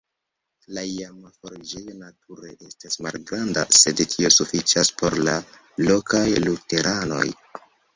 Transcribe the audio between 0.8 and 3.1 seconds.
iama forĝejo nature estas